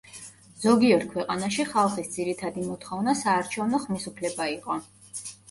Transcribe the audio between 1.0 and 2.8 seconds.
ქვეყანაში ხალხის ძირითადი